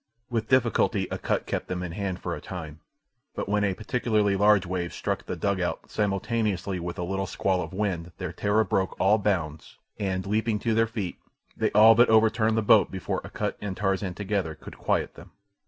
With 0.31 0.47
difficulty 0.49 1.07
Akut 1.11 1.45
kept 1.45 1.67
them 1.67 1.83
in 1.83 1.91
hand 1.91 2.21
for 2.23 2.35
a 2.35 2.41
time; 2.41 2.79
but 3.35 3.47
when 3.47 3.63
a 3.63 3.75
particularly 3.75 4.35
large 4.35 4.65
wave 4.65 4.93
struck 4.95 5.23
the 5.27 5.35
dugout 5.35 5.91
simultaneously 5.91 6.79
with 6.79 6.97
a 6.97 7.03
little 7.03 7.27
squall 7.27 7.61
of 7.61 7.71
wind 7.71 8.11
their 8.17 8.33
terror 8.33 8.63
broke 8.63 8.99
all 8.99 9.19
bounds, 9.19 9.77
and, 9.99 10.25
leaping 10.25 10.57
to 10.57 10.73
their 10.73 10.87
feet, 10.87 11.19
they 11.55 11.69
all 11.73 11.93
but 11.93 12.09
overturned 12.09 12.57
the 12.57 12.63
boat 12.63 12.89
before 12.89 13.21
Akut 13.23 13.55
and 13.61 13.77
Tarzan 13.77 14.15
together 14.15 14.55
could 14.55 14.75
quiet 14.75 15.13
them. 15.13 15.33